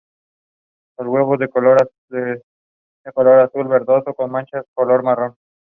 [0.97, 2.41] Los huevos son de
[3.13, 5.35] color azul verdoso con manchas de color marrón.